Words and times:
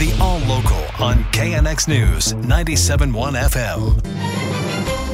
The 0.00 0.16
All 0.18 0.38
Local 0.38 0.78
on 0.98 1.24
KNX 1.24 1.86
News 1.86 2.32
97.1 2.32 3.12
FM. 3.34 4.02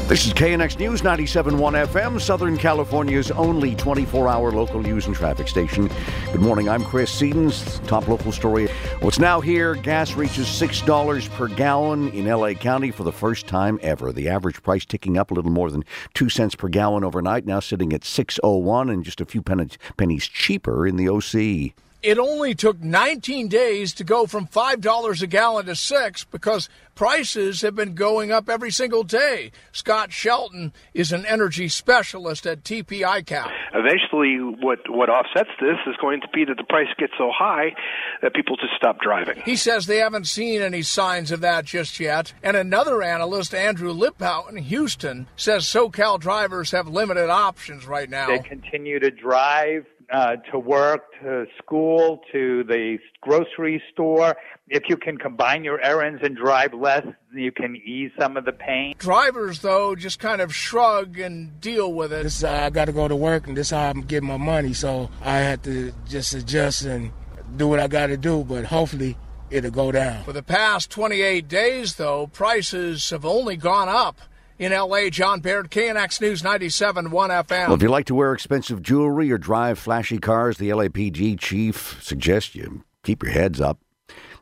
This 0.06 0.24
is 0.24 0.32
KNX 0.32 0.78
News 0.78 1.02
97.1 1.02 1.88
FM, 1.88 2.20
Southern 2.20 2.56
California's 2.56 3.32
only 3.32 3.74
24 3.74 4.28
hour 4.28 4.52
local 4.52 4.80
news 4.80 5.06
and 5.06 5.16
traffic 5.16 5.48
station. 5.48 5.90
Good 6.30 6.40
morning, 6.40 6.68
I'm 6.68 6.84
Chris 6.84 7.10
Sedens. 7.10 7.84
Top 7.88 8.06
local 8.06 8.30
story. 8.30 8.68
What's 9.00 9.18
now 9.18 9.40
here 9.40 9.74
gas 9.74 10.14
reaches 10.14 10.46
$6 10.46 11.30
per 11.30 11.48
gallon 11.48 12.10
in 12.10 12.26
LA 12.26 12.52
County 12.52 12.92
for 12.92 13.02
the 13.02 13.10
first 13.10 13.48
time 13.48 13.80
ever. 13.82 14.12
The 14.12 14.28
average 14.28 14.62
price 14.62 14.84
ticking 14.84 15.18
up 15.18 15.32
a 15.32 15.34
little 15.34 15.50
more 15.50 15.72
than 15.72 15.82
2 16.14 16.28
cents 16.28 16.54
per 16.54 16.68
gallon 16.68 17.02
overnight, 17.02 17.44
now 17.44 17.58
sitting 17.58 17.92
at 17.92 18.04
601 18.04 18.88
and 18.90 19.02
just 19.02 19.20
a 19.20 19.26
few 19.26 19.42
pennies 19.42 20.28
cheaper 20.28 20.86
in 20.86 20.94
the 20.94 21.08
OC 21.08 21.74
it 22.06 22.20
only 22.20 22.54
took 22.54 22.80
19 22.80 23.48
days 23.48 23.92
to 23.94 24.04
go 24.04 24.26
from 24.26 24.46
$5 24.46 25.22
a 25.22 25.26
gallon 25.26 25.66
to 25.66 25.74
6 25.74 26.24
because 26.26 26.68
prices 26.94 27.62
have 27.62 27.74
been 27.74 27.96
going 27.96 28.30
up 28.30 28.48
every 28.48 28.70
single 28.70 29.02
day. 29.02 29.50
Scott 29.72 30.12
Shelton 30.12 30.72
is 30.94 31.10
an 31.10 31.26
energy 31.26 31.68
specialist 31.68 32.46
at 32.46 32.62
TP 32.62 33.00
ICAP. 33.00 33.50
Eventually 33.74 34.38
what 34.38 34.78
what 34.88 35.10
offsets 35.10 35.50
this 35.60 35.78
is 35.88 35.96
going 36.00 36.20
to 36.20 36.28
be 36.32 36.44
that 36.44 36.56
the 36.56 36.64
price 36.64 36.86
gets 36.96 37.12
so 37.18 37.32
high 37.36 37.74
that 38.22 38.34
people 38.34 38.54
just 38.56 38.74
stop 38.76 39.00
driving. 39.00 39.42
He 39.44 39.56
says 39.56 39.86
they 39.86 39.98
haven't 39.98 40.28
seen 40.28 40.62
any 40.62 40.82
signs 40.82 41.32
of 41.32 41.40
that 41.40 41.64
just 41.64 41.98
yet. 41.98 42.32
And 42.40 42.56
another 42.56 43.02
analyst, 43.02 43.52
Andrew 43.52 43.92
Lipow 43.92 44.48
in 44.48 44.58
Houston, 44.58 45.26
says 45.34 45.64
SoCal 45.64 46.20
drivers 46.20 46.70
have 46.70 46.86
limited 46.86 47.30
options 47.30 47.84
right 47.84 48.08
now. 48.08 48.28
They 48.28 48.38
continue 48.38 49.00
to 49.00 49.10
drive 49.10 49.86
uh, 50.12 50.36
to 50.50 50.58
work, 50.58 51.12
to 51.22 51.46
school, 51.58 52.20
to 52.32 52.64
the 52.64 52.98
grocery 53.20 53.82
store. 53.92 54.36
If 54.68 54.84
you 54.88 54.96
can 54.96 55.16
combine 55.16 55.64
your 55.64 55.80
errands 55.80 56.22
and 56.22 56.36
drive 56.36 56.74
less, 56.74 57.06
you 57.32 57.52
can 57.52 57.76
ease 57.76 58.10
some 58.18 58.36
of 58.36 58.44
the 58.44 58.52
pain. 58.52 58.94
Drivers, 58.98 59.60
though, 59.60 59.94
just 59.94 60.18
kind 60.18 60.40
of 60.40 60.54
shrug 60.54 61.18
and 61.18 61.60
deal 61.60 61.92
with 61.92 62.12
it. 62.12 62.24
This 62.24 62.42
I 62.44 62.70
got 62.70 62.86
to 62.86 62.92
go 62.92 63.08
to 63.08 63.16
work, 63.16 63.46
and 63.46 63.56
this 63.56 63.68
is 63.68 63.70
how 63.70 63.88
I'm 63.90 64.02
getting 64.02 64.28
my 64.28 64.36
money. 64.36 64.72
So 64.72 65.10
I 65.22 65.38
had 65.38 65.62
to 65.64 65.92
just 66.08 66.34
adjust 66.34 66.82
and 66.82 67.12
do 67.56 67.68
what 67.68 67.80
I 67.80 67.88
got 67.88 68.06
to 68.08 68.16
do. 68.16 68.44
But 68.44 68.66
hopefully, 68.66 69.16
it'll 69.50 69.70
go 69.70 69.92
down. 69.92 70.24
For 70.24 70.32
the 70.32 70.42
past 70.42 70.90
28 70.90 71.48
days, 71.48 71.96
though, 71.96 72.26
prices 72.28 73.10
have 73.10 73.24
only 73.24 73.56
gone 73.56 73.88
up 73.88 74.18
in 74.58 74.72
LA. 74.72 75.10
John 75.10 75.40
Baird, 75.40 75.70
KNX 75.70 76.20
News 76.20 76.42
97 76.42 77.10
1 77.10 77.30
FM. 77.30 77.66
Well, 77.66 77.74
if 77.74 77.82
you 77.82 77.88
like 77.88 78.06
to 78.06 78.14
wear 78.14 78.32
expensive 78.32 78.82
jewelry 78.82 79.30
or 79.30 79.38
drive 79.38 79.78
flashy 79.78 80.18
cars, 80.18 80.58
the 80.58 80.70
LAPD 80.70 81.38
chief 81.38 82.02
suggests 82.02 82.54
you 82.54 82.84
keep 83.02 83.22
your 83.22 83.32
heads 83.32 83.60
up. 83.60 83.78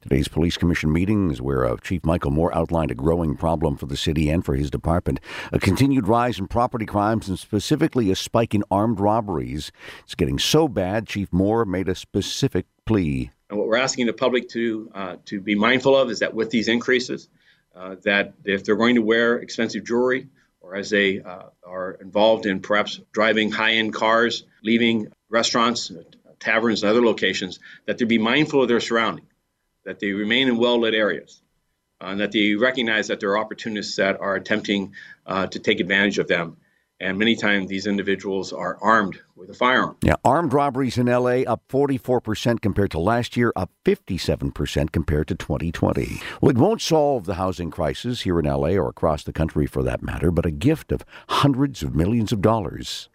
Today's 0.04 0.28
police 0.28 0.58
commission 0.58 0.92
meeting 0.92 1.30
is 1.30 1.40
where 1.40 1.64
uh, 1.64 1.78
Chief 1.78 2.04
Michael 2.04 2.30
Moore 2.30 2.54
outlined 2.54 2.90
a 2.90 2.94
growing 2.94 3.36
problem 3.36 3.74
for 3.74 3.86
the 3.86 3.96
city 3.96 4.28
and 4.28 4.44
for 4.44 4.54
his 4.54 4.70
department. 4.70 5.18
A 5.50 5.58
continued 5.58 6.08
rise 6.08 6.38
in 6.38 6.46
property 6.46 6.84
crimes 6.84 7.26
and 7.26 7.38
specifically 7.38 8.10
a 8.10 8.14
spike 8.14 8.54
in 8.54 8.64
armed 8.70 9.00
robberies. 9.00 9.72
It's 10.04 10.14
getting 10.14 10.38
so 10.38 10.68
bad, 10.68 11.06
Chief 11.06 11.32
Moore 11.32 11.64
made 11.64 11.88
a 11.88 11.94
specific 11.94 12.66
plea. 12.84 13.30
And 13.48 13.58
what 13.58 13.66
we're 13.66 13.78
asking 13.78 14.04
the 14.04 14.12
public 14.12 14.50
to 14.50 14.90
uh, 14.94 15.16
to 15.24 15.40
be 15.40 15.54
mindful 15.54 15.96
of 15.96 16.10
is 16.10 16.18
that 16.18 16.34
with 16.34 16.50
these 16.50 16.68
increases, 16.68 17.30
that 18.02 18.34
if 18.44 18.64
they're 18.64 18.76
going 18.76 18.94
to 18.94 19.02
wear 19.02 19.36
expensive 19.36 19.84
jewelry 19.84 20.28
or 20.64 20.74
as 20.76 20.90
they 20.90 21.20
uh, 21.20 21.44
are 21.66 21.92
involved 21.92 22.46
in 22.46 22.60
perhaps 22.60 23.00
driving 23.12 23.50
high-end 23.50 23.92
cars, 23.92 24.44
leaving 24.62 25.08
restaurants, 25.28 25.90
uh, 25.90 26.02
taverns, 26.40 26.82
and 26.82 26.90
other 26.90 27.04
locations, 27.04 27.60
that 27.86 27.98
they 27.98 28.04
be 28.04 28.18
mindful 28.18 28.62
of 28.62 28.68
their 28.68 28.80
surrounding, 28.80 29.26
that 29.84 30.00
they 30.00 30.12
remain 30.12 30.48
in 30.48 30.56
well-lit 30.56 30.94
areas, 30.94 31.42
uh, 32.00 32.06
and 32.06 32.20
that 32.20 32.32
they 32.32 32.54
recognize 32.54 33.08
that 33.08 33.20
there 33.20 33.30
are 33.30 33.38
opportunists 33.38 33.96
that 33.96 34.20
are 34.20 34.36
attempting 34.36 34.94
uh, 35.26 35.46
to 35.46 35.58
take 35.58 35.80
advantage 35.80 36.18
of 36.18 36.28
them 36.28 36.56
and 37.00 37.18
many 37.18 37.34
times 37.36 37.68
these 37.68 37.86
individuals 37.86 38.52
are 38.52 38.78
armed 38.80 39.18
with 39.36 39.50
a 39.50 39.54
firearm. 39.54 39.96
Yeah, 40.02 40.14
armed 40.24 40.52
robberies 40.52 40.96
in 40.96 41.06
LA 41.06 41.42
up 41.42 41.62
44% 41.68 42.60
compared 42.60 42.90
to 42.92 42.98
last 42.98 43.36
year, 43.36 43.52
up 43.56 43.70
57% 43.84 44.92
compared 44.92 45.28
to 45.28 45.34
2020. 45.34 46.20
Well, 46.40 46.50
it 46.50 46.58
won't 46.58 46.80
solve 46.80 47.24
the 47.24 47.34
housing 47.34 47.70
crisis 47.70 48.22
here 48.22 48.38
in 48.38 48.46
LA 48.46 48.70
or 48.70 48.88
across 48.88 49.24
the 49.24 49.32
country 49.32 49.66
for 49.66 49.82
that 49.82 50.02
matter, 50.02 50.30
but 50.30 50.46
a 50.46 50.50
gift 50.50 50.92
of 50.92 51.04
hundreds 51.28 51.82
of 51.82 51.94
millions 51.94 52.32
of 52.32 52.40
dollars 52.40 53.08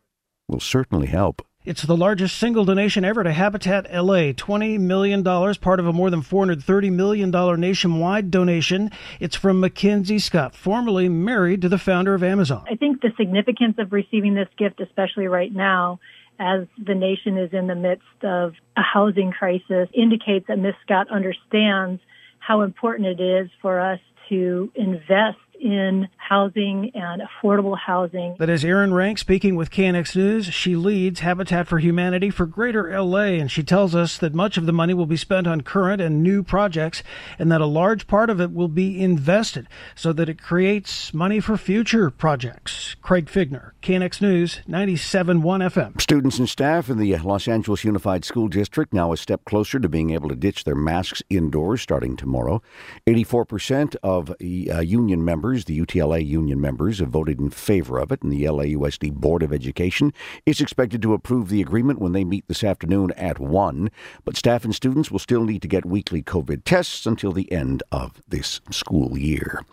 will 0.47 0.59
certainly 0.59 1.07
help. 1.07 1.45
It's 1.65 1.81
the 1.81 1.97
largest 1.97 2.37
single 2.37 2.63
donation 2.63 3.03
ever 3.03 3.21
to 3.21 3.33
Habitat 3.33 3.93
LA, 3.93 4.31
$20 4.31 4.79
million, 4.79 5.25
part 5.25 5.81
of 5.81 5.87
a 5.87 5.91
more 5.91 6.09
than 6.09 6.21
$430 6.21 6.89
million 6.89 7.59
nationwide 7.59 8.31
donation. 8.31 8.91
It's 9.19 9.35
from 9.35 9.59
Mackenzie 9.59 10.19
Scott, 10.19 10.55
formerly 10.55 11.09
married 11.09 11.61
to 11.63 11.67
the 11.67 11.77
founder 11.77 12.13
of 12.13 12.23
Amazon. 12.23 12.63
I 12.71 12.75
think 12.75 13.01
the 13.01 13.11
significance 13.17 13.75
of 13.77 13.91
receiving 13.91 14.35
this 14.35 14.47
gift, 14.57 14.79
especially 14.79 15.27
right 15.27 15.53
now, 15.53 15.99
as 16.39 16.65
the 16.81 16.95
nation 16.95 17.37
is 17.37 17.51
in 17.51 17.67
the 17.67 17.75
midst 17.75 18.23
of 18.23 18.53
a 18.77 18.81
housing 18.81 19.33
crisis, 19.33 19.89
indicates 19.93 20.47
that 20.47 20.59
Ms. 20.59 20.75
Scott 20.85 21.11
understands 21.11 22.01
how 22.39 22.61
important 22.61 23.19
it 23.19 23.21
is 23.21 23.49
for 23.61 23.81
us 23.81 23.99
to 24.29 24.71
invest 24.75 25.37
in 25.59 26.07
housing 26.17 26.91
and 26.93 27.21
affordable 27.21 27.77
housing. 27.77 28.35
That 28.39 28.49
is 28.49 28.63
Erin 28.63 28.93
Rank 28.93 29.17
speaking 29.17 29.55
with 29.55 29.71
KNX 29.71 30.15
News. 30.15 30.45
She 30.47 30.75
leads 30.75 31.19
Habitat 31.19 31.67
for 31.67 31.79
Humanity 31.79 32.29
for 32.29 32.45
Greater 32.45 32.89
LA, 33.01 33.39
and 33.39 33.51
she 33.51 33.63
tells 33.63 33.95
us 33.95 34.17
that 34.19 34.33
much 34.33 34.57
of 34.57 34.65
the 34.65 34.71
money 34.71 34.93
will 34.93 35.05
be 35.05 35.17
spent 35.17 35.47
on 35.47 35.61
current 35.61 36.01
and 36.01 36.23
new 36.23 36.43
projects, 36.43 37.03
and 37.37 37.51
that 37.51 37.61
a 37.61 37.65
large 37.65 38.07
part 38.07 38.29
of 38.29 38.39
it 38.39 38.53
will 38.53 38.67
be 38.67 39.01
invested 39.01 39.67
so 39.95 40.13
that 40.13 40.29
it 40.29 40.41
creates 40.41 41.13
money 41.13 41.39
for 41.39 41.57
future 41.57 42.09
projects. 42.09 42.95
Craig 43.01 43.25
Fiegener, 43.25 43.71
KNX 43.81 44.21
News, 44.21 44.61
97.1 44.67 45.41
FM. 45.41 45.99
Students 45.99 46.39
and 46.39 46.47
staff 46.47 46.89
in 46.89 46.97
the 46.97 47.17
Los 47.17 47.47
Angeles 47.47 47.83
Unified 47.83 48.23
School 48.23 48.47
District 48.47 48.93
now 48.93 49.11
a 49.11 49.17
step 49.17 49.43
closer 49.45 49.79
to 49.79 49.89
being 49.89 50.11
able 50.11 50.29
to 50.29 50.35
ditch 50.35 50.63
their 50.63 50.75
masks 50.75 51.23
indoors 51.29 51.81
starting 51.81 52.15
tomorrow. 52.15 52.61
84% 53.07 53.95
of 54.03 54.29
uh, 54.29 54.79
union 54.79 55.25
members 55.25 55.48
members, 55.49 55.65
the 55.65 55.79
UTLA 55.79 56.23
union 56.23 56.61
members, 56.61 56.99
have 56.99 57.09
voted 57.09 57.39
in 57.39 57.49
favor 57.49 57.97
of 57.97 58.11
it, 58.11 58.21
and 58.21 58.31
the 58.31 58.43
LAUSD 58.43 59.13
Board 59.15 59.41
of 59.41 59.51
Education 59.51 60.13
is 60.45 60.61
expected 60.61 61.01
to 61.01 61.15
approve 61.15 61.49
the 61.49 61.59
agreement 61.59 61.97
when 61.97 62.11
they 62.11 62.23
meet 62.23 62.47
this 62.47 62.63
afternoon 62.63 63.11
at 63.17 63.39
1. 63.39 63.89
But 64.25 64.37
staff 64.37 64.63
and 64.63 64.75
students 64.75 65.09
will 65.09 65.17
still 65.17 65.43
need 65.43 65.63
to 65.63 65.67
get 65.67 65.85
weekly 65.85 66.21
COVID 66.21 66.65
tests 66.65 67.07
until 67.07 67.31
the 67.31 67.51
end 67.51 67.81
of 67.91 68.21
this 68.27 68.61
school 68.69 69.17
year. 69.17 69.63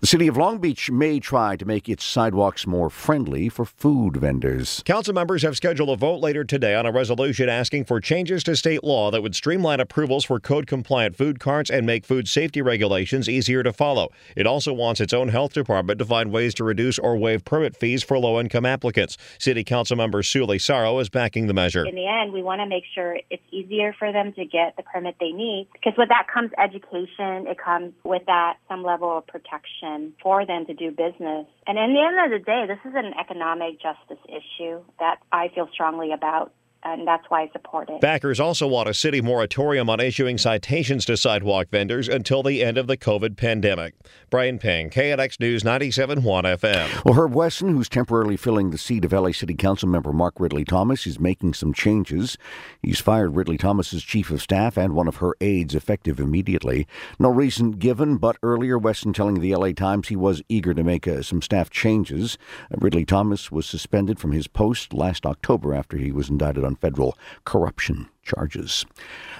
The 0.00 0.06
city 0.06 0.26
of 0.26 0.38
Long 0.38 0.58
Beach 0.58 0.90
may 0.90 1.20
try 1.20 1.54
to 1.56 1.66
make 1.66 1.86
its 1.86 2.04
sidewalks 2.04 2.66
more 2.66 2.88
friendly 2.88 3.50
for 3.50 3.66
food 3.66 4.16
vendors. 4.16 4.82
Council 4.86 5.12
members 5.12 5.42
have 5.42 5.56
scheduled 5.56 5.90
a 5.90 5.96
vote 5.96 6.20
later 6.20 6.44
today 6.44 6.74
on 6.74 6.86
a 6.86 6.92
resolution 6.92 7.50
asking 7.50 7.84
for 7.84 8.00
changes 8.00 8.42
to 8.44 8.56
state 8.56 8.82
law 8.82 9.10
that 9.10 9.22
would 9.22 9.34
streamline 9.34 9.80
approvals 9.80 10.24
for 10.24 10.40
code 10.40 10.66
compliant 10.66 11.14
food 11.14 11.40
carts 11.40 11.68
and 11.68 11.84
make 11.84 12.06
food 12.06 12.26
safety 12.26 12.62
regulations 12.62 13.28
easier 13.28 13.62
to 13.62 13.72
follow. 13.72 14.10
It 14.34 14.46
also 14.46 14.72
wants 14.72 15.02
its 15.02 15.12
own 15.12 15.25
health 15.28 15.52
department 15.52 15.98
to 15.98 16.04
find 16.04 16.32
ways 16.32 16.54
to 16.54 16.64
reduce 16.64 16.98
or 16.98 17.16
waive 17.16 17.44
permit 17.44 17.76
fees 17.76 18.02
for 18.02 18.18
low 18.18 18.40
income 18.40 18.66
applicants. 18.66 19.16
City 19.38 19.64
Council 19.64 19.96
member 19.96 20.22
Suely 20.22 20.58
Saro 20.58 20.98
is 20.98 21.08
backing 21.08 21.46
the 21.46 21.54
measure. 21.54 21.84
In 21.86 21.94
the 21.94 22.06
end, 22.06 22.32
we 22.32 22.42
want 22.42 22.60
to 22.60 22.66
make 22.66 22.84
sure 22.94 23.18
it's 23.30 23.42
easier 23.50 23.94
for 23.98 24.12
them 24.12 24.32
to 24.34 24.44
get 24.44 24.76
the 24.76 24.82
permit 24.82 25.16
they 25.20 25.32
need 25.32 25.68
because 25.72 25.94
with 25.96 26.08
that 26.08 26.26
comes 26.32 26.50
education. 26.58 27.46
It 27.46 27.58
comes 27.58 27.92
with 28.04 28.22
that 28.26 28.58
some 28.68 28.82
level 28.82 29.18
of 29.18 29.26
protection 29.26 30.14
for 30.22 30.46
them 30.46 30.66
to 30.66 30.74
do 30.74 30.90
business. 30.90 31.46
And 31.66 31.78
in 31.78 31.94
the 31.94 32.00
end 32.00 32.32
of 32.32 32.38
the 32.38 32.44
day, 32.44 32.64
this 32.66 32.78
is 32.84 32.94
an 32.96 33.12
economic 33.18 33.80
justice 33.80 34.22
issue 34.28 34.80
that 34.98 35.16
I 35.32 35.48
feel 35.54 35.68
strongly 35.72 36.12
about 36.12 36.52
and 36.86 37.06
that's 37.06 37.28
why 37.28 37.42
I 37.42 37.50
support 37.52 37.90
it. 37.90 38.00
Backers 38.00 38.38
also 38.38 38.66
want 38.66 38.88
a 38.88 38.94
city 38.94 39.20
moratorium 39.20 39.90
on 39.90 40.00
issuing 40.00 40.38
citations 40.38 41.04
to 41.06 41.16
sidewalk 41.16 41.68
vendors 41.70 42.08
until 42.08 42.42
the 42.42 42.62
end 42.62 42.78
of 42.78 42.86
the 42.86 42.96
COVID 42.96 43.36
pandemic. 43.36 43.94
Brian 44.30 44.58
Ping, 44.58 44.90
KNX 44.90 45.40
News 45.40 45.64
97.1 45.64 46.22
FM. 46.22 47.04
Well, 47.04 47.14
Herb 47.14 47.34
Wesson, 47.34 47.70
who's 47.70 47.88
temporarily 47.88 48.36
filling 48.36 48.70
the 48.70 48.78
seat 48.78 49.04
of 49.04 49.12
LA 49.12 49.32
City 49.32 49.54
Council 49.54 49.88
member 49.88 50.12
Mark 50.12 50.34
Ridley 50.38 50.64
Thomas, 50.64 51.06
is 51.06 51.18
making 51.18 51.54
some 51.54 51.72
changes. 51.72 52.38
He's 52.82 53.00
fired 53.00 53.34
Ridley 53.34 53.58
Thomas's 53.58 54.04
chief 54.04 54.30
of 54.30 54.40
staff 54.40 54.76
and 54.76 54.94
one 54.94 55.08
of 55.08 55.16
her 55.16 55.34
aides 55.40 55.74
effective 55.74 56.20
immediately. 56.20 56.86
No 57.18 57.30
reason 57.30 57.72
given, 57.72 58.16
but 58.16 58.36
earlier 58.42 58.78
Wesson 58.78 59.12
telling 59.12 59.40
the 59.40 59.54
LA 59.54 59.72
Times 59.72 60.08
he 60.08 60.16
was 60.16 60.42
eager 60.48 60.72
to 60.72 60.84
make 60.84 61.08
uh, 61.08 61.22
some 61.22 61.42
staff 61.42 61.68
changes. 61.68 62.38
Uh, 62.70 62.76
Ridley 62.78 63.04
Thomas 63.04 63.50
was 63.50 63.66
suspended 63.66 64.20
from 64.20 64.32
his 64.32 64.46
post 64.46 64.94
last 64.94 65.26
October 65.26 65.74
after 65.74 65.96
he 65.96 66.12
was 66.12 66.28
indicted 66.28 66.64
on 66.64 66.75
federal 66.80 67.16
corruption 67.44 68.08
charges. 68.26 68.84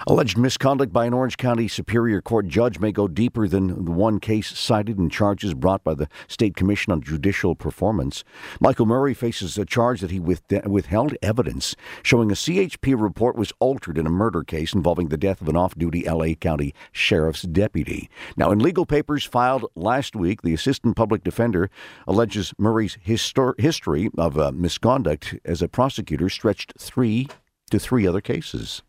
Alleged 0.07 0.37
misconduct 0.37 0.93
by 0.93 1.05
an 1.05 1.13
Orange 1.13 1.37
County 1.37 1.67
Superior 1.67 2.21
Court 2.21 2.47
judge 2.47 2.79
may 2.79 2.91
go 2.91 3.07
deeper 3.07 3.47
than 3.47 3.85
the 3.85 3.91
one 3.91 4.19
case 4.19 4.57
cited 4.57 4.97
in 4.97 5.09
charges 5.09 5.53
brought 5.53 5.83
by 5.83 5.93
the 5.93 6.07
State 6.27 6.55
Commission 6.55 6.93
on 6.93 7.01
Judicial 7.01 7.55
Performance. 7.55 8.23
Michael 8.61 8.85
Murray 8.85 9.13
faces 9.13 9.57
a 9.57 9.65
charge 9.65 10.01
that 10.01 10.11
he 10.11 10.19
withheld 10.19 11.15
evidence 11.21 11.75
showing 12.03 12.31
a 12.31 12.35
CHP 12.35 12.99
report 12.99 13.35
was 13.35 13.51
altered 13.59 13.97
in 13.97 14.07
a 14.07 14.09
murder 14.09 14.43
case 14.43 14.73
involving 14.73 15.09
the 15.09 15.17
death 15.17 15.41
of 15.41 15.49
an 15.49 15.57
off 15.57 15.75
duty 15.75 16.03
LA 16.07 16.33
County 16.33 16.73
Sheriff's 16.91 17.41
deputy. 17.41 18.09
Now, 18.37 18.51
in 18.51 18.59
legal 18.59 18.85
papers 18.85 19.25
filed 19.25 19.65
last 19.75 20.15
week, 20.15 20.41
the 20.41 20.53
Assistant 20.53 20.95
Public 20.95 21.23
Defender 21.23 21.69
alleges 22.07 22.53
Murray's 22.57 22.97
histor- 23.05 23.59
history 23.59 24.09
of 24.17 24.37
uh, 24.37 24.51
misconduct 24.53 25.35
as 25.43 25.61
a 25.61 25.67
prosecutor 25.67 26.29
stretched 26.29 26.73
three 26.79 27.27
to 27.71 27.79
three 27.79 28.07
other 28.07 28.21
cases. 28.21 28.81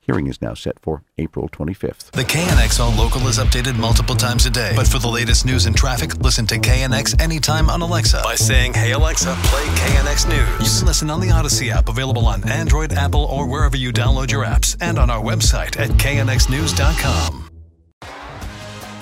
Hearing 0.00 0.26
is 0.26 0.42
now 0.42 0.54
set 0.54 0.80
for 0.80 1.04
April 1.16 1.48
25th. 1.48 2.10
The 2.10 2.24
KNX 2.24 2.80
All 2.80 2.90
Local 2.90 3.20
is 3.28 3.38
updated 3.38 3.78
multiple 3.78 4.16
times 4.16 4.46
a 4.46 4.50
day. 4.50 4.72
But 4.74 4.88
for 4.88 4.98
the 4.98 5.06
latest 5.06 5.46
news 5.46 5.66
and 5.66 5.76
traffic, 5.76 6.16
listen 6.16 6.44
to 6.46 6.56
KNX 6.56 7.20
anytime 7.22 7.70
on 7.70 7.82
Alexa 7.82 8.20
by 8.24 8.34
saying, 8.34 8.74
Hey 8.74 8.92
Alexa, 8.92 9.32
play 9.44 9.64
KNX 9.64 10.28
News. 10.28 10.74
You 10.74 10.80
can 10.80 10.86
listen 10.88 11.08
on 11.08 11.20
the 11.20 11.28
Audacy 11.28 11.70
app, 11.70 11.88
available 11.88 12.26
on 12.26 12.42
Android, 12.48 12.92
Apple, 12.92 13.24
or 13.26 13.46
wherever 13.46 13.76
you 13.76 13.92
download 13.92 14.32
your 14.32 14.44
apps, 14.44 14.76
and 14.80 14.98
on 14.98 15.08
our 15.08 15.22
website 15.22 15.78
at 15.78 15.90
knxnews.com. 15.90 17.41